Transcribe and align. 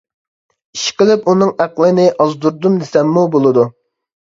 ئىشقىلىپ، 0.77 1.27
ئۇنىڭ 1.33 1.51
ئەقلىنى 1.67 2.07
ئازدۇردۇم 2.25 2.83
دېسەممۇ 2.87 3.29
بولىدۇ. 3.39 3.71